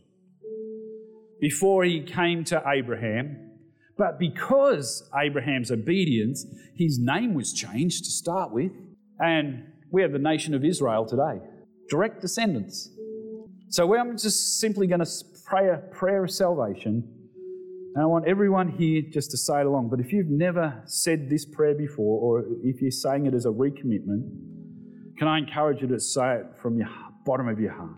[1.39, 3.51] before he came to Abraham.
[3.97, 8.71] But because Abraham's obedience, his name was changed to start with,
[9.19, 11.39] and we have the nation of Israel today,
[11.89, 12.89] direct descendants.
[13.69, 15.11] So I'm just simply going to
[15.45, 17.07] pray a prayer of salvation.
[17.95, 19.89] And I want everyone here just to say it along.
[19.89, 23.49] But if you've never said this prayer before, or if you're saying it as a
[23.49, 24.29] recommitment,
[25.17, 26.85] can I encourage you to say it from the
[27.25, 27.95] bottom of your heart?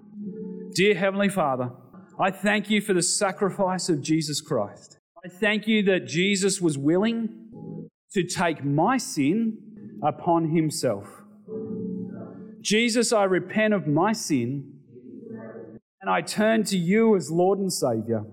[0.75, 1.71] Dear Heavenly Father,
[2.19, 4.96] I thank you for the sacrifice of Jesus Christ.
[5.25, 9.57] I thank you that Jesus was willing to take my sin
[10.03, 11.07] upon himself.
[12.61, 14.73] Jesus, I repent of my sin
[16.01, 18.23] and I turn to you as Lord and Savior.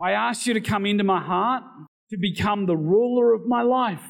[0.00, 1.62] I ask you to come into my heart
[2.10, 4.04] to become the ruler of my life,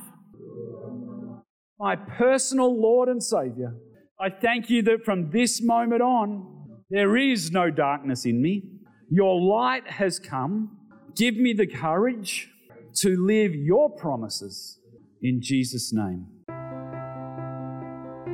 [1.79, 3.77] my personal Lord and Savior.
[4.21, 8.65] I thank you that from this moment on, there is no darkness in me.
[9.11, 10.79] Your light has come.
[11.15, 12.49] Give me the courage
[12.97, 14.79] to live your promises
[15.23, 16.27] in Jesus' name.